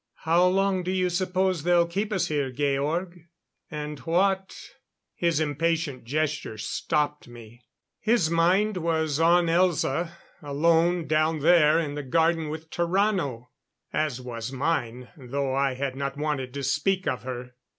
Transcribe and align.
"How 0.25 0.47
long 0.47 0.81
do 0.81 0.89
you 0.89 1.11
suppose 1.11 1.61
they'll 1.61 1.85
keep 1.85 2.11
us 2.11 2.27
here, 2.27 2.49
Georg? 2.51 3.27
And 3.69 3.99
what" 3.99 4.59
His 5.13 5.39
impatient 5.39 6.05
gesture 6.05 6.57
stopped 6.57 7.27
me. 7.27 7.61
His 7.99 8.27
mind 8.31 8.77
was 8.77 9.19
on 9.19 9.45
Elza 9.45 10.09
alone 10.41 11.05
down 11.05 11.41
there 11.41 11.77
in 11.77 11.93
the 11.93 12.01
garden 12.01 12.49
with 12.49 12.71
Tarrano 12.71 13.49
as 13.93 14.19
was 14.19 14.51
mine, 14.51 15.09
though 15.15 15.53
I 15.53 15.75
had 15.75 15.95
not 15.95 16.17
wanted 16.17 16.51
to 16.55 16.63
speak 16.63 17.05
of 17.07 17.21
her. 17.21 17.51